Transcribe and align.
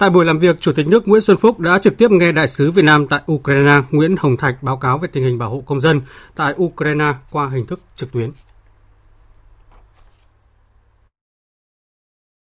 Tại 0.00 0.10
buổi 0.10 0.24
làm 0.24 0.38
việc, 0.38 0.56
Chủ 0.60 0.72
tịch 0.76 0.86
nước 0.86 1.08
Nguyễn 1.08 1.20
Xuân 1.20 1.36
Phúc 1.36 1.60
đã 1.60 1.78
trực 1.82 1.98
tiếp 1.98 2.10
nghe 2.10 2.32
Đại 2.32 2.48
sứ 2.48 2.70
Việt 2.70 2.82
Nam 2.84 3.06
tại 3.10 3.20
Ukraine 3.32 3.72
Nguyễn 3.90 4.16
Hồng 4.18 4.36
Thạch 4.36 4.54
báo 4.62 4.76
cáo 4.76 4.98
về 4.98 5.08
tình 5.12 5.24
hình 5.24 5.38
bảo 5.38 5.50
hộ 5.50 5.62
công 5.66 5.80
dân 5.80 6.00
tại 6.36 6.54
Ukraine 6.62 7.12
qua 7.32 7.48
hình 7.48 7.66
thức 7.66 7.80
trực 7.96 8.12
tuyến. 8.12 8.30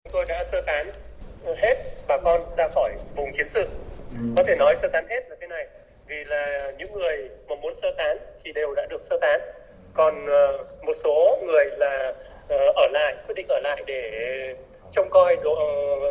Chúng 0.05 0.13
tôi 0.13 0.25
đã 0.29 0.45
sơ 0.53 0.63
tán 0.67 0.87
hết 1.63 1.75
bà 2.09 2.17
con 2.25 2.41
ra 2.57 2.69
khỏi 2.75 2.91
vùng 3.17 3.33
chiến 3.37 3.47
sự. 3.55 3.69
Có 4.37 4.43
thể 4.47 4.57
nói 4.59 4.77
sơ 4.83 4.89
tán 4.93 5.07
hết 5.09 5.21
là 5.31 5.37
thế 5.41 5.47
này, 5.47 5.67
vì 6.07 6.17
là 6.27 6.73
những 6.79 6.93
người 6.93 7.29
mà 7.49 7.55
muốn 7.63 7.75
sơ 7.83 7.89
tán 7.99 8.17
thì 8.45 8.53
đều 8.53 8.75
đã 8.75 8.87
được 8.91 9.03
sơ 9.11 9.17
tán. 9.21 9.41
Còn 9.95 10.27
ờ, 10.27 10.65
một 10.83 10.97
số 11.05 11.39
người 11.47 11.65
là 11.79 12.15
ờ, 12.49 12.57
ở 12.77 12.89
lại, 12.93 13.17
quyết 13.27 13.35
định 13.37 13.47
ở 13.49 13.61
lại 13.63 13.83
để 13.87 14.01
trông 14.93 15.11
coi 15.11 15.37
đồ, 15.45 15.55
ờ, 15.55 16.11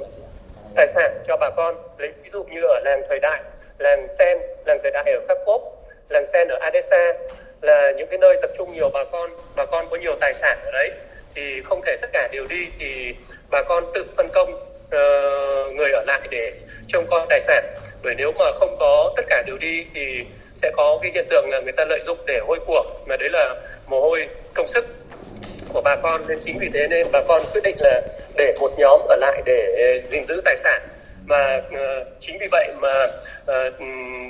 tài 0.78 0.88
sản 0.96 1.24
cho 1.28 1.38
bà 1.38 1.50
con 1.50 1.76
lấy 1.98 2.12
ví 2.24 2.30
dụ 2.34 2.44
như 2.44 2.62
ở 2.62 2.80
làng 2.84 3.02
thời 3.10 3.20
đại 3.20 3.42
làng 3.78 4.08
sen 4.20 4.38
làng 4.66 4.80
thời 4.84 4.92
đại 4.92 5.12
ở 5.12 5.20
kharkov 5.28 5.62
làng 6.10 6.26
sen 6.34 6.48
ở 6.48 6.60
Odessa 6.68 7.14
là 7.62 7.92
những 7.98 8.08
cái 8.08 8.18
nơi 8.18 8.38
tập 8.42 8.52
trung 8.58 8.74
nhiều 8.74 8.90
bà 8.94 9.04
con 9.12 9.30
bà 9.56 9.66
con 9.66 9.88
có 9.90 9.98
nhiều 9.98 10.16
tài 10.20 10.34
sản 10.34 10.58
ở 10.66 10.72
đấy. 10.72 10.92
Thì 11.36 11.62
không 11.66 11.82
thể 11.86 11.98
tất 12.02 12.08
cả 12.14 12.30
đều 12.32 12.46
đi 12.50 12.68
thì 12.80 13.16
bà 13.50 13.64
con 13.64 13.84
tự 13.94 14.06
phân 14.18 14.30
công 14.34 14.54
uh, 14.54 15.76
người 15.76 15.92
ở 15.92 16.04
lại 16.08 16.22
để 16.30 16.54
trông 16.88 17.06
coi 17.10 17.26
tài 17.30 17.42
sản. 17.42 17.64
Bởi 18.04 18.16
nếu 18.18 18.32
mà 18.40 18.46
không 18.60 18.76
có 18.80 19.14
tất 19.16 19.24
cả 19.30 19.44
đều 19.48 19.58
đi 19.58 19.86
thì 19.94 20.26
sẽ 20.62 20.72
có 20.76 21.00
cái 21.02 21.12
hiện 21.14 21.26
tượng 21.30 21.50
là 21.50 21.60
người 21.60 21.72
ta 21.72 21.86
lợi 21.86 22.00
dụng 22.06 22.18
để 22.26 22.40
hôi 22.48 22.60
của. 22.68 22.84
Mà 23.06 23.18
đấy 23.18 23.30
là 23.30 23.56
mồ 23.88 24.02
hôi 24.02 24.28
công 24.54 24.68
sức 24.68 24.86
của 25.74 25.82
bà 25.82 25.96
con 25.96 26.22
nên 26.28 26.40
chính 26.46 26.58
vì 26.60 26.70
thế 26.74 26.88
nên 26.88 27.08
bà 27.12 27.22
con 27.28 27.42
quyết 27.54 27.62
định 27.64 27.76
là 27.80 28.02
để 28.38 28.54
một 28.60 28.72
nhóm 28.78 29.02
ở 29.10 29.16
lại 29.16 29.42
để 29.46 29.76
ờ, 29.78 30.10
gìn 30.12 30.26
giữ 30.28 30.42
tài 30.46 30.58
sản. 30.64 30.82
Và 31.28 31.62
uh, 31.68 31.74
ờ, 31.74 32.06
chính 32.20 32.38
vì 32.40 32.48
vậy 32.52 32.68
mà 32.82 33.06
uh, 33.42 33.74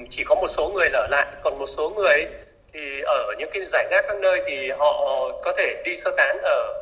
chỉ 0.10 0.24
có 0.24 0.36
một 0.36 0.48
số 0.58 0.70
người 0.70 0.90
ở 0.94 1.08
lại. 1.12 1.28
Còn 1.44 1.60
một 1.60 1.70
số 1.78 1.90
người 1.90 2.26
thì 2.74 3.02
ở 3.06 3.34
những 3.38 3.50
cái 3.54 3.64
giải 3.72 3.88
rác 3.92 4.06
các 4.08 4.20
nơi 4.20 4.42
thì 4.48 4.72
họ 4.72 5.32
có 5.44 5.54
thể 5.58 5.76
đi 5.84 5.98
sơ 6.06 6.12
tán 6.18 6.38
ở 6.44 6.74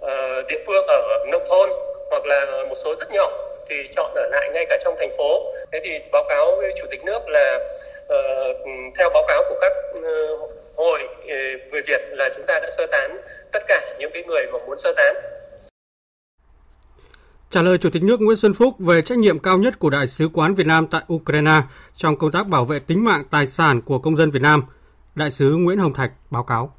uh, 0.00 0.46
địa 0.48 0.58
phương 0.66 0.86
ở 0.86 1.24
nông 1.28 1.44
thôn 1.48 1.70
hoặc 2.10 2.26
là 2.26 2.46
một 2.68 2.76
số 2.84 2.94
rất 3.00 3.10
nhỏ 3.12 3.30
thì 3.68 3.76
chọn 3.96 4.14
ở 4.14 4.28
lại 4.30 4.50
ngay 4.52 4.66
cả 4.68 4.78
trong 4.84 4.94
thành 4.98 5.16
phố. 5.18 5.52
Thế 5.72 5.80
thì 5.84 5.98
báo 6.12 6.24
cáo 6.28 6.56
với 6.56 6.72
chủ 6.80 6.86
tịch 6.90 7.04
nước 7.04 7.28
là 7.28 7.58
uh, 8.04 8.56
theo 8.98 9.10
báo 9.10 9.24
cáo 9.28 9.44
của 9.48 9.58
các 9.60 9.72
uh, 9.98 10.50
hội 10.76 11.00
uh, 11.04 11.72
người 11.72 11.82
Việt 11.86 12.00
là 12.10 12.28
chúng 12.36 12.46
ta 12.46 12.58
đã 12.62 12.70
sơ 12.76 12.86
tán 12.86 13.16
tất 13.60 13.66
cả 13.68 13.96
những 13.98 14.10
cái 14.14 14.22
người 14.22 14.46
mà 14.52 14.58
muốn 14.66 14.78
sơ 14.84 14.92
tán 14.96 15.14
Trả 17.50 17.62
lời 17.62 17.78
Chủ 17.78 17.88
tịch 17.92 18.02
nước 18.02 18.20
Nguyễn 18.20 18.36
Xuân 18.36 18.52
Phúc 18.54 18.74
về 18.78 19.02
trách 19.02 19.18
nhiệm 19.18 19.38
cao 19.38 19.58
nhất 19.58 19.78
của 19.78 19.90
Đại 19.90 20.06
sứ 20.06 20.28
quán 20.34 20.54
Việt 20.54 20.66
Nam 20.66 20.86
tại 20.90 21.00
Ukraine 21.12 21.60
trong 21.94 22.16
công 22.16 22.32
tác 22.32 22.46
bảo 22.46 22.64
vệ 22.64 22.78
tính 22.86 23.04
mạng 23.04 23.22
tài 23.30 23.46
sản 23.46 23.80
của 23.86 23.98
công 23.98 24.16
dân 24.16 24.30
Việt 24.30 24.42
Nam, 24.42 24.62
Đại 25.14 25.30
sứ 25.30 25.56
Nguyễn 25.56 25.78
Hồng 25.78 25.92
Thạch 25.92 26.10
báo 26.30 26.44
cáo. 26.44 26.72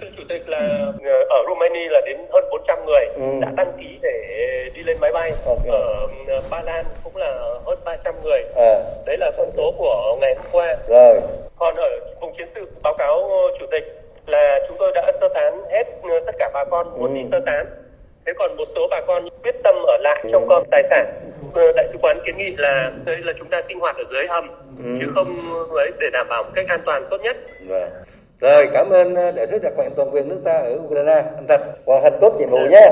Thưa 0.00 0.06
Chủ 0.16 0.22
tịch 0.28 0.48
là 0.48 0.92
ờ, 1.04 1.12
ở 1.28 1.38
Romania 1.48 1.88
là 1.90 2.00
đến 2.06 2.16
hơn 2.32 2.44
400 2.50 2.78
người 2.86 3.06
ừ. 3.14 3.22
đã 3.40 3.52
đăng 3.56 3.72
ký 3.78 3.98
để 4.02 4.12
đi 4.74 4.82
lên 4.82 4.96
máy 5.00 5.12
bay. 5.12 5.32
Okay. 5.46 5.68
Ở 5.68 6.06
ờ, 6.26 6.42
Ba 6.50 6.62
Lan 6.62 6.84
cũng 7.04 7.16
là 7.16 7.54
hơn 7.66 7.78
300 7.84 8.14
người. 8.24 8.40
À. 8.56 8.74
Đấy 9.06 9.16
là 9.20 9.30
con 9.36 9.50
số 9.56 9.74
của 9.78 10.16
ngày 10.20 10.34
hôm 10.36 10.46
qua. 10.52 10.76
Rồi. 10.88 11.20
Còn 11.58 11.74
ở 11.74 11.88
vùng 12.20 12.34
chiến 12.36 12.48
sự 12.54 12.66
báo 12.82 12.92
cáo 12.98 13.30
Chủ 13.60 13.66
tịch 13.70 14.05
là 14.26 14.60
chúng 14.68 14.76
tôi 14.78 14.92
đã 14.94 15.12
sơ 15.20 15.28
tán 15.34 15.60
hết 15.70 15.84
ờ, 16.02 16.20
tất 16.26 16.32
cả 16.38 16.50
bà 16.54 16.64
con 16.70 16.86
muốn 16.98 17.14
ừ. 17.14 17.14
đi 17.14 17.28
sơ 17.30 17.40
tán. 17.46 17.66
Thế 18.26 18.32
còn 18.38 18.56
một 18.56 18.68
số 18.74 18.88
bà 18.90 19.00
con 19.06 19.28
quyết 19.42 19.54
tâm 19.64 19.74
ở 19.86 19.96
lại 20.00 20.24
trong 20.32 20.46
con 20.48 20.64
tài 20.70 20.82
sản. 20.90 21.06
Ờ, 21.54 21.72
đại 21.76 21.86
sứ 21.92 21.98
quán 22.02 22.18
kiến 22.26 22.38
nghị 22.38 22.56
là 22.58 22.92
đây 23.04 23.16
là 23.18 23.32
chúng 23.38 23.48
ta 23.48 23.62
sinh 23.68 23.80
hoạt 23.80 23.96
ở 23.96 24.04
dưới 24.12 24.26
hầm 24.28 24.48
ừ. 24.84 24.90
chứ 25.00 25.06
không 25.14 25.28
ấy 25.76 25.90
để 26.00 26.06
đảm 26.12 26.26
bảo 26.28 26.42
một 26.42 26.50
cách 26.54 26.64
an 26.68 26.80
toàn 26.86 27.06
tốt 27.10 27.20
nhất. 27.22 27.36
Rồi, 27.68 27.88
rồi 28.40 28.68
cảm 28.72 28.90
ơn 28.90 29.14
ờ, 29.14 29.30
đại 29.30 29.46
sứ 29.50 29.58
đặc 29.58 29.72
mệnh 29.76 29.92
toàn 29.96 30.10
quyền 30.10 30.28
nước 30.28 30.40
ta 30.44 30.58
ở 30.58 30.78
Ukraine. 30.84 31.22
Anh 31.36 31.46
thật 31.48 31.60
hoàn 31.86 32.02
thành 32.02 32.18
tốt 32.20 32.32
nhiệm 32.38 32.50
vụ 32.50 32.58
nhé 32.70 32.86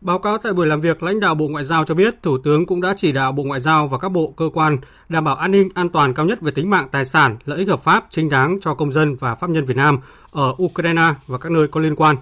Báo 0.00 0.18
cáo 0.18 0.38
tại 0.38 0.52
buổi 0.52 0.66
làm 0.66 0.80
việc, 0.80 1.02
lãnh 1.02 1.20
đạo 1.20 1.34
Bộ 1.34 1.48
Ngoại 1.48 1.64
giao 1.64 1.84
cho 1.84 1.94
biết 1.94 2.22
Thủ 2.22 2.38
tướng 2.38 2.66
cũng 2.66 2.80
đã 2.80 2.94
chỉ 2.96 3.12
đạo 3.12 3.32
Bộ 3.32 3.42
Ngoại 3.42 3.60
giao 3.60 3.88
và 3.88 3.98
các 3.98 4.08
bộ 4.08 4.34
cơ 4.36 4.50
quan 4.54 4.78
đảm 5.08 5.24
bảo 5.24 5.34
an 5.34 5.50
ninh 5.50 5.68
an 5.74 5.88
toàn 5.88 6.14
cao 6.14 6.26
nhất 6.26 6.40
về 6.40 6.50
tính 6.50 6.70
mạng 6.70 6.88
tài 6.90 7.04
sản, 7.04 7.36
lợi 7.44 7.58
ích 7.58 7.68
hợp 7.68 7.80
pháp 7.80 8.06
chính 8.10 8.28
đáng 8.28 8.58
cho 8.60 8.74
công 8.74 8.92
dân 8.92 9.16
và 9.16 9.34
pháp 9.34 9.50
nhân 9.50 9.64
Việt 9.64 9.76
Nam 9.76 9.98
ở 10.32 10.54
Ukraine 10.62 11.14
và 11.26 11.38
các 11.38 11.52
nơi 11.52 11.68
có 11.68 11.80
liên 11.80 11.94
quan. 11.94 12.16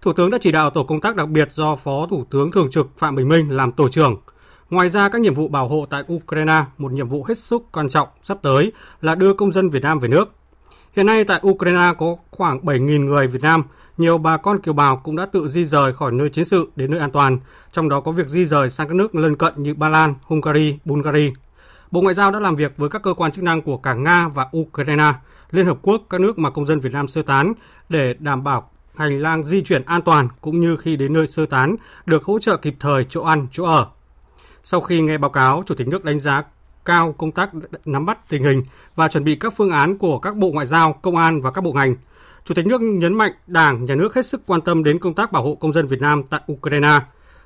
Thủ 0.00 0.12
tướng 0.12 0.30
đã 0.30 0.38
chỉ 0.40 0.52
đạo 0.52 0.70
tổ 0.70 0.84
công 0.84 1.00
tác 1.00 1.16
đặc 1.16 1.28
biệt 1.28 1.52
do 1.52 1.76
Phó 1.76 2.06
Thủ 2.10 2.24
tướng 2.30 2.50
Thường 2.50 2.70
trực 2.70 2.86
Phạm 2.98 3.16
Bình 3.16 3.28
Minh 3.28 3.50
làm 3.50 3.72
tổ 3.72 3.88
trưởng. 3.88 4.16
Ngoài 4.70 4.88
ra, 4.88 5.08
các 5.08 5.20
nhiệm 5.20 5.34
vụ 5.34 5.48
bảo 5.48 5.68
hộ 5.68 5.86
tại 5.90 6.04
Ukraine, 6.12 6.64
một 6.78 6.92
nhiệm 6.92 7.08
vụ 7.08 7.24
hết 7.24 7.38
sức 7.38 7.62
quan 7.72 7.88
trọng 7.88 8.08
sắp 8.22 8.38
tới 8.42 8.72
là 9.00 9.14
đưa 9.14 9.34
công 9.34 9.52
dân 9.52 9.70
Việt 9.70 9.82
Nam 9.82 9.98
về 9.98 10.08
nước. 10.08 10.32
Hiện 10.96 11.06
nay 11.06 11.24
tại 11.24 11.40
Ukraine 11.46 11.92
có 11.98 12.16
khoảng 12.30 12.60
7.000 12.60 13.04
người 13.04 13.26
Việt 13.26 13.42
Nam, 13.42 13.62
nhiều 13.98 14.18
bà 14.18 14.36
con 14.36 14.60
kiều 14.60 14.74
bào 14.74 14.96
cũng 14.96 15.16
đã 15.16 15.26
tự 15.26 15.48
di 15.48 15.64
rời 15.64 15.92
khỏi 15.92 16.12
nơi 16.12 16.30
chiến 16.30 16.44
sự 16.44 16.70
đến 16.76 16.90
nơi 16.90 17.00
an 17.00 17.10
toàn, 17.10 17.38
trong 17.72 17.88
đó 17.88 18.00
có 18.00 18.12
việc 18.12 18.28
di 18.28 18.44
rời 18.44 18.70
sang 18.70 18.88
các 18.88 18.94
nước 18.94 19.14
lân 19.14 19.36
cận 19.36 19.52
như 19.56 19.74
Ba 19.74 19.88
Lan, 19.88 20.14
Hungary, 20.22 20.78
Bulgaria. 20.84 21.32
Bộ 21.90 22.00
Ngoại 22.00 22.14
giao 22.14 22.30
đã 22.30 22.40
làm 22.40 22.56
việc 22.56 22.72
với 22.76 22.88
các 22.88 23.02
cơ 23.02 23.14
quan 23.14 23.32
chức 23.32 23.44
năng 23.44 23.62
của 23.62 23.76
cả 23.76 23.94
Nga 23.94 24.28
và 24.28 24.46
Ukraine, 24.56 25.12
Liên 25.50 25.66
Hợp 25.66 25.78
Quốc, 25.82 26.02
các 26.10 26.20
nước 26.20 26.38
mà 26.38 26.50
công 26.50 26.66
dân 26.66 26.80
Việt 26.80 26.92
Nam 26.92 27.08
sơ 27.08 27.22
tán 27.22 27.52
để 27.88 28.14
đảm 28.18 28.44
bảo 28.44 28.70
hành 28.96 29.18
lang 29.18 29.44
di 29.44 29.62
chuyển 29.62 29.82
an 29.84 30.02
toàn 30.02 30.28
cũng 30.40 30.60
như 30.60 30.76
khi 30.76 30.96
đến 30.96 31.12
nơi 31.12 31.26
sơ 31.26 31.46
tán 31.46 31.76
được 32.06 32.24
hỗ 32.24 32.38
trợ 32.38 32.56
kịp 32.56 32.74
thời 32.80 33.06
chỗ 33.08 33.22
ăn, 33.22 33.46
chỗ 33.52 33.64
ở. 33.64 33.86
Sau 34.64 34.80
khi 34.80 35.00
nghe 35.00 35.18
báo 35.18 35.30
cáo, 35.30 35.62
Chủ 35.66 35.74
tịch 35.74 35.88
nước 35.88 36.04
đánh 36.04 36.18
giá 36.18 36.42
cao 36.84 37.12
công 37.12 37.32
tác 37.32 37.50
nắm 37.84 38.06
bắt 38.06 38.28
tình 38.28 38.42
hình 38.44 38.62
và 38.94 39.08
chuẩn 39.08 39.24
bị 39.24 39.34
các 39.34 39.52
phương 39.56 39.70
án 39.70 39.98
của 39.98 40.18
các 40.18 40.36
bộ 40.36 40.50
ngoại 40.50 40.66
giao, 40.66 40.92
công 40.92 41.16
an 41.16 41.40
và 41.40 41.50
các 41.50 41.64
bộ 41.64 41.72
ngành. 41.72 41.96
Chủ 42.44 42.54
tịch 42.54 42.66
nước 42.66 42.80
nhấn 42.80 43.14
mạnh 43.14 43.32
Đảng, 43.46 43.84
Nhà 43.84 43.94
nước 43.94 44.14
hết 44.14 44.26
sức 44.26 44.42
quan 44.46 44.60
tâm 44.60 44.84
đến 44.84 44.98
công 44.98 45.14
tác 45.14 45.32
bảo 45.32 45.44
hộ 45.44 45.54
công 45.54 45.72
dân 45.72 45.86
Việt 45.86 46.00
Nam 46.00 46.22
tại 46.22 46.40
Ukraine. 46.52 47.00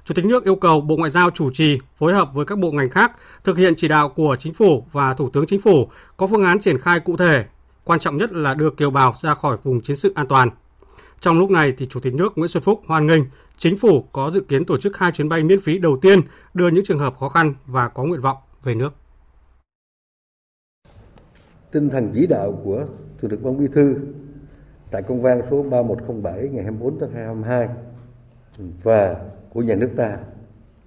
Chủ 0.04 0.14
tịch 0.14 0.24
nước 0.24 0.44
yêu 0.44 0.56
cầu 0.56 0.80
Bộ 0.80 0.96
Ngoại 0.96 1.10
giao 1.10 1.30
chủ 1.30 1.50
trì 1.50 1.78
phối 1.96 2.14
hợp 2.14 2.34
với 2.34 2.46
các 2.46 2.58
bộ 2.58 2.70
ngành 2.70 2.90
khác 2.90 3.12
thực 3.44 3.58
hiện 3.58 3.74
chỉ 3.76 3.88
đạo 3.88 4.08
của 4.08 4.36
chính 4.38 4.54
phủ 4.54 4.86
và 4.92 5.14
Thủ 5.14 5.30
tướng 5.30 5.46
Chính 5.46 5.60
phủ 5.60 5.90
có 6.16 6.26
phương 6.26 6.44
án 6.44 6.60
triển 6.60 6.80
khai 6.80 7.00
cụ 7.00 7.16
thể. 7.16 7.44
Quan 7.84 8.00
trọng 8.00 8.16
nhất 8.16 8.32
là 8.32 8.54
đưa 8.54 8.70
kiều 8.70 8.90
bào 8.90 9.14
ra 9.22 9.34
khỏi 9.34 9.56
vùng 9.62 9.80
chiến 9.80 9.96
sự 9.96 10.12
an 10.14 10.26
toàn. 10.26 10.50
Trong 11.20 11.38
lúc 11.38 11.50
này 11.50 11.72
thì 11.78 11.86
Chủ 11.86 12.00
tịch 12.00 12.14
nước 12.14 12.38
Nguyễn 12.38 12.48
Xuân 12.48 12.62
Phúc 12.62 12.82
hoan 12.86 13.06
nghênh 13.06 13.22
chính 13.58 13.78
phủ 13.78 14.08
có 14.12 14.30
dự 14.34 14.40
kiến 14.40 14.64
tổ 14.64 14.78
chức 14.78 14.98
hai 14.98 15.12
chuyến 15.12 15.28
bay 15.28 15.42
miễn 15.42 15.60
phí 15.60 15.78
đầu 15.78 15.98
tiên 16.02 16.20
đưa 16.54 16.68
những 16.68 16.84
trường 16.84 16.98
hợp 16.98 17.16
khó 17.18 17.28
khăn 17.28 17.54
và 17.66 17.88
có 17.88 18.04
nguyện 18.04 18.20
vọng 18.20 18.36
về 18.62 18.74
nước. 18.74 18.94
Tinh 21.76 21.90
thần 21.90 22.10
chỉ 22.14 22.26
đạo 22.26 22.60
của 22.64 22.86
Chủ 23.22 23.28
tịch 23.28 23.42
Ban 23.42 23.58
Bí 23.58 23.68
thư 23.68 23.96
tại 24.90 25.02
công 25.02 25.22
văn 25.22 25.42
số 25.50 25.62
3107 25.62 26.48
ngày 26.52 26.64
24 26.64 26.98
tháng 27.00 27.10
2022 27.10 27.68
và 28.82 29.16
của 29.50 29.62
nhà 29.62 29.74
nước 29.74 29.90
ta 29.96 30.18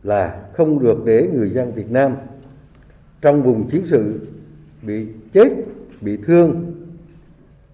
là 0.03 0.49
không 0.53 0.79
được 0.79 1.05
để 1.05 1.29
người 1.33 1.49
dân 1.49 1.71
Việt 1.71 1.91
Nam 1.91 2.15
trong 3.21 3.43
vùng 3.43 3.69
chiến 3.69 3.83
sự 3.85 4.27
bị 4.81 5.07
chết, 5.33 5.49
bị 6.01 6.17
thương. 6.17 6.73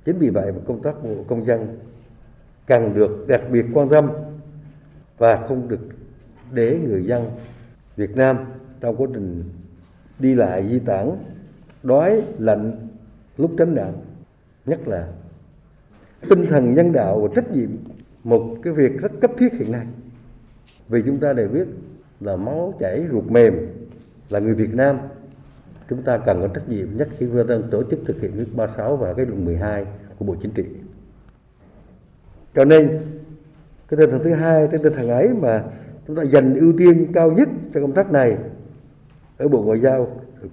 Chính 0.06 0.18
vì 0.20 0.30
vậy 0.30 0.52
mà 0.52 0.60
công 0.68 0.82
tác 0.82 1.04
bộ 1.04 1.24
công 1.28 1.46
dân 1.46 1.80
cần 2.66 2.94
được 2.94 3.26
đặc 3.28 3.42
biệt 3.52 3.66
quan 3.74 3.90
tâm 3.90 4.10
và 5.18 5.46
không 5.48 5.68
được 5.68 5.88
để 6.54 6.80
người 6.88 7.06
dân 7.06 7.32
Việt 7.96 8.16
Nam 8.16 8.38
trong 8.82 8.96
quá 8.96 9.08
trình 9.14 9.44
đi 10.20 10.36
lại 10.36 10.70
di 10.70 10.80
tản 10.80 11.12
đói 11.84 12.22
lạnh 12.40 12.85
lúc 13.38 13.52
tránh 13.58 13.76
nạn, 13.76 13.94
nhất 14.66 14.88
là 14.88 15.08
tinh 16.30 16.46
thần 16.50 16.74
nhân 16.74 16.92
đạo 16.92 17.20
và 17.20 17.28
trách 17.36 17.52
nhiệm 17.52 17.70
một 18.24 18.56
cái 18.64 18.74
việc 18.74 19.02
rất 19.02 19.12
cấp 19.22 19.32
thiết 19.38 19.54
hiện 19.54 19.72
nay. 19.72 19.86
Vì 20.88 21.02
chúng 21.06 21.20
ta 21.20 21.34
đều 21.34 21.48
biết 21.48 21.68
là 22.20 22.36
máu 22.36 22.74
chảy 22.80 23.06
ruột 23.12 23.26
mềm 23.26 23.68
là 24.30 24.40
người 24.40 24.54
Việt 24.54 24.76
Nam. 24.76 24.98
Chúng 25.90 26.04
ta 26.04 26.18
cần 26.18 26.42
có 26.42 26.48
trách 26.48 26.70
nhiệm 26.70 26.98
nhất 26.98 27.08
khi 27.18 27.26
vừa 27.26 27.62
tổ 27.72 27.84
chức 27.84 28.00
thực 28.06 28.22
hiện 28.22 28.38
nước 28.38 28.46
36 28.56 28.98
và 28.98 29.14
cái 29.14 29.26
luận 29.26 29.46
12 29.46 29.86
của 30.20 30.26
Bộ 30.26 30.36
Chính 30.42 30.52
trị. 30.52 30.64
Cho 32.56 32.66
nên, 32.66 33.00
cái 33.88 33.98
tinh 33.98 34.10
thần 34.12 34.24
thứ 34.24 34.34
hai, 34.34 34.68
cái 34.72 34.80
tinh 34.84 34.94
thần 34.94 35.10
ấy 35.10 35.30
mà 35.30 35.64
chúng 36.08 36.16
ta 36.16 36.24
dành 36.24 36.56
ưu 36.56 36.74
tiên 36.78 37.08
cao 37.14 37.32
nhất 37.32 37.50
cho 37.74 37.82
công 37.82 37.92
tác 37.92 38.12
này 38.12 38.38
ở 39.38 39.48
bộ 39.48 39.62
ngoại 39.62 39.80
giao, 39.80 40.08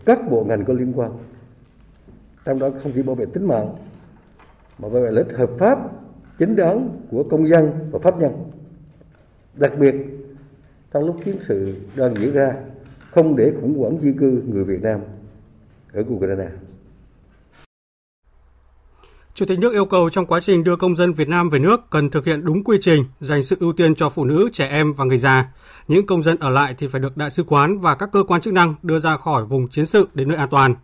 các 0.05 0.31
bộ 0.31 0.45
ngành 0.45 0.65
có 0.65 0.73
liên 0.73 0.93
quan 0.97 1.11
trong 2.45 2.59
đó 2.59 2.71
không 2.83 2.93
chỉ 2.95 3.03
bảo 3.03 3.15
vệ 3.15 3.25
tính 3.27 3.49
mạng 3.49 3.75
mà 4.79 4.89
bảo 4.89 4.91
vệ 4.91 5.11
lợi 5.11 5.25
ích 5.29 5.39
hợp 5.39 5.51
pháp 5.59 5.79
chính 6.39 6.57
đáng 6.57 7.01
của 7.11 7.25
công 7.31 7.49
dân 7.49 7.71
và 7.91 7.99
pháp 7.99 8.19
nhân 8.19 8.33
đặc 9.55 9.73
biệt 9.79 9.95
trong 10.93 11.05
lúc 11.05 11.17
chiến 11.25 11.37
sự 11.49 11.75
đang 11.97 12.15
diễn 12.17 12.33
ra 12.33 12.55
không 13.11 13.37
để 13.37 13.53
khủng 13.61 13.79
hoảng 13.79 13.99
di 14.03 14.13
cư 14.21 14.43
người 14.47 14.65
Việt 14.65 14.83
Nam 14.83 15.01
ở 15.93 16.05
Ukraine. 16.09 16.49
Chủ 19.35 19.47
tịch 19.47 19.59
nước 19.59 19.73
yêu 19.73 19.85
cầu 19.85 20.11
trong 20.11 20.27
quá 20.27 20.41
trình 20.41 20.65
đưa 20.65 20.77
công 20.77 20.97
dân 20.97 21.13
Việt 21.13 21.29
Nam 21.29 21.49
về 21.49 21.59
nước 21.59 21.81
cần 21.91 22.11
thực 22.11 22.25
hiện 22.25 22.45
đúng 22.45 22.65
quy 22.65 22.79
trình, 22.81 23.05
dành 23.21 23.43
sự 23.43 23.57
ưu 23.61 23.73
tiên 23.73 23.95
cho 23.95 24.09
phụ 24.09 24.25
nữ, 24.25 24.49
trẻ 24.53 24.67
em 24.67 24.93
và 24.93 25.05
người 25.05 25.19
già. 25.19 25.53
Những 25.89 26.07
công 26.07 26.23
dân 26.23 26.37
ở 26.39 26.51
lại 26.51 26.75
thì 26.79 26.87
phải 26.87 27.01
được 27.01 27.17
đại 27.17 27.31
sứ 27.31 27.43
quán 27.43 27.79
và 27.79 27.95
các 27.95 28.09
cơ 28.13 28.25
quan 28.29 28.41
chức 28.41 28.55
năng 28.55 28.75
đưa 28.83 28.99
ra 28.99 29.17
khỏi 29.17 29.45
vùng 29.45 29.69
chiến 29.69 29.87
sự 29.87 30.09
đến 30.15 30.29
nơi 30.29 30.37
an 30.37 30.49
toàn. 30.51 30.75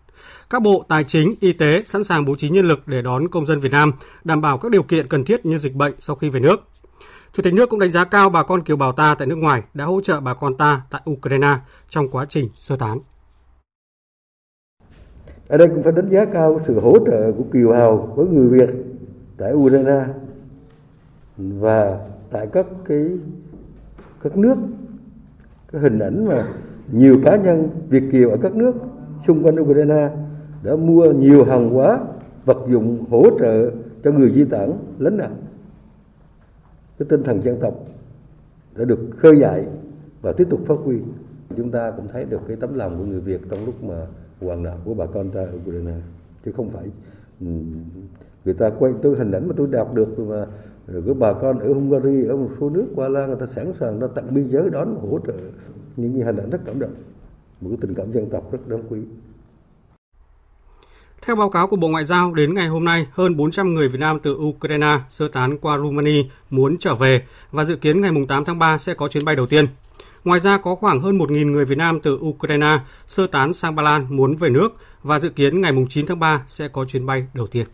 Các 0.50 0.62
bộ 0.62 0.85
Tài 0.88 1.05
chính, 1.05 1.35
Y 1.41 1.53
tế 1.53 1.82
sẵn 1.87 2.05
sàng 2.05 2.25
bố 2.25 2.37
trí 2.37 2.49
nhân 2.49 2.69
lực 2.69 2.88
để 2.88 3.03
đón 3.03 3.29
công 3.29 3.47
dân 3.47 3.61
Việt 3.61 3.73
Nam, 3.73 3.93
đảm 4.25 4.41
bảo 4.41 4.59
các 4.59 4.70
điều 4.70 4.82
kiện 4.82 5.09
cần 5.09 5.25
thiết 5.25 5.47
như 5.47 5.59
dịch 5.59 5.75
bệnh 5.75 5.94
sau 5.99 6.17
khi 6.17 6.31
về 6.31 6.41
nước. 6.41 6.56
Chủ 7.32 7.43
tịch 7.43 7.55
nước 7.55 7.70
cũng 7.70 7.81
đánh 7.81 7.93
giá 7.93 8.05
cao 8.05 8.31
bà 8.31 8.43
con 8.43 8.62
kiều 8.62 8.76
bào 8.76 8.93
ta 8.93 9.15
tại 9.15 9.26
nước 9.26 9.38
ngoài 9.38 9.62
đã 9.75 9.85
hỗ 9.85 10.00
trợ 10.00 10.20
bà 10.20 10.35
con 10.35 10.56
ta 10.56 10.82
tại 10.91 11.00
Ukraine 11.11 11.56
trong 11.88 12.09
quá 12.09 12.26
trình 12.29 12.49
sơ 12.55 12.76
tán. 12.76 12.99
Ở 15.49 15.56
đây 15.56 15.69
cũng 15.69 15.82
phải 15.82 15.93
đánh 15.93 16.11
giá 16.11 16.25
cao 16.25 16.61
sự 16.67 16.81
hỗ 16.81 16.94
trợ 17.06 17.32
của 17.37 17.44
kiều 17.53 17.69
bào 17.69 18.12
với 18.17 18.26
người 18.26 18.49
Việt 18.49 18.75
tại 19.37 19.53
Ukraine 19.53 20.05
và 21.37 21.99
tại 22.31 22.47
các 22.53 22.67
cái 22.88 23.09
các 24.23 24.37
nước 24.37 24.55
cái 25.73 25.81
hình 25.81 25.99
ảnh 25.99 26.26
mà 26.29 26.49
nhiều 26.93 27.21
cá 27.25 27.37
nhân 27.37 27.69
Việt 27.88 28.03
kiều 28.12 28.31
ở 28.31 28.37
các 28.43 28.55
nước 28.55 28.73
xung 29.28 29.42
quanh 29.42 29.60
Ukraine 29.60 30.10
đã 30.62 30.76
mua 30.76 31.12
nhiều 31.12 31.44
hàng 31.44 31.70
hóa, 31.70 32.00
vật 32.44 32.58
dụng 32.69 33.04
hỗ 33.10 33.38
trợ 33.40 33.70
cho 34.04 34.12
người 34.12 34.32
di 34.34 34.44
tản, 34.44 34.72
lánh 34.98 35.16
nạn. 35.16 35.36
Cái 36.98 37.06
tinh 37.08 37.22
thần 37.22 37.42
dân 37.42 37.56
tộc 37.60 37.75
đã 38.76 38.84
được 38.84 38.98
khơi 39.16 39.38
dậy 39.40 39.64
và 40.22 40.32
tiếp 40.32 40.46
tục 40.50 40.60
phát 40.66 40.78
huy. 40.84 40.96
Chúng 41.56 41.70
ta 41.70 41.90
cũng 41.90 42.08
thấy 42.12 42.25
được 42.25 42.40
cái 42.48 42.56
tấm 42.56 42.75
lòng 42.75 42.98
của 42.98 43.04
người 43.04 43.20
Việt 43.20 43.40
trong 43.50 43.64
lúc 43.66 43.84
mà 43.84 44.06
hoàn 44.40 44.62
nạn 44.62 44.78
của 44.84 44.94
bà 44.94 45.06
con 45.06 45.30
ta 45.30 45.40
ở 45.40 45.52
Ukraine. 45.56 45.94
Chứ 46.44 46.52
không 46.56 46.70
phải 46.70 46.84
ừ, 47.40 47.46
người 48.44 48.54
ta 48.54 48.70
quay 48.78 48.92
tôi 49.02 49.16
hình 49.19 49.32
ảnh 49.32 49.48
mà 49.48 49.54
tôi 49.56 49.66
đọc 49.70 49.94
được 49.94 50.19
mà 50.19 50.46
rồi 50.86 51.02
cái 51.06 51.14
bà 51.14 51.32
con 51.32 51.58
ở 51.58 51.72
Hungary, 51.72 52.25
ở 52.25 52.36
một 52.36 52.48
số 52.60 52.70
nước, 52.70 52.86
qua 52.96 53.08
Lan, 53.08 53.26
người 53.28 53.40
ta 53.40 53.46
sẵn 53.46 53.72
sàng 53.80 54.00
ra 54.00 54.06
tận 54.14 54.25
biên 54.30 54.48
giới 54.48 54.70
đón 54.70 54.94
hỗ 54.94 55.19
trợ 55.26 55.34
những 55.96 56.12
hình 56.12 56.36
ảnh 56.36 56.50
rất 56.50 56.60
cảm 56.64 56.78
động 56.78 56.90
một 57.60 57.69
cái 57.70 57.78
tình 57.81 57.94
cảm 57.94 58.12
dân 58.12 58.28
tộc 58.32 58.52
rất 58.52 58.69
đáng 58.69 58.82
quý 58.88 58.99
theo 61.28 61.37
báo 61.37 61.50
cáo 61.50 61.66
của 61.66 61.76
Bộ 61.76 61.88
Ngoại 61.88 62.05
giao, 62.05 62.34
đến 62.34 62.55
ngày 62.55 62.69
hôm 62.69 62.84
nay, 62.84 63.06
hơn 63.12 63.37
400 63.37 63.75
người 63.75 63.88
Việt 63.88 63.99
Nam 63.99 64.19
từ 64.22 64.34
Ukraine 64.34 64.99
sơ 65.08 65.28
tán 65.28 65.58
qua 65.58 65.78
Romania 65.78 66.25
muốn 66.50 66.78
trở 66.78 66.94
về 66.94 67.22
và 67.52 67.64
dự 67.64 67.76
kiến 67.76 68.00
ngày 68.00 68.10
8 68.28 68.44
tháng 68.44 68.58
3 68.58 68.78
sẽ 68.78 68.94
có 68.94 69.08
chuyến 69.08 69.25
bay 69.25 69.37
đầu 69.37 69.46
tiên. 69.46 69.66
Ngoài 70.25 70.40
ra 70.40 70.58
có 70.58 70.75
khoảng 70.75 71.00
hơn 71.00 71.19
1.000 71.19 71.50
người 71.50 71.64
Việt 71.64 71.78
Nam 71.78 72.00
từ 72.00 72.14
Ukraine 72.14 72.78
sơ 73.06 73.26
tán 73.26 73.55
sang 73.55 73.75
Ba 73.75 73.82
Lan 73.82 74.06
muốn 74.11 74.37
về 74.37 74.49
nước 74.50 74.69
và 75.02 75.19
dự 75.19 75.28
kiến 75.28 75.61
ngày 75.61 75.72
9 75.88 76.06
tháng 76.06 76.19
3 76.19 76.43
sẽ 76.46 76.69
có 76.69 76.84
chuyến 76.84 77.06
bay 77.06 77.26
đầu 77.34 77.46
tiên. 77.46 77.66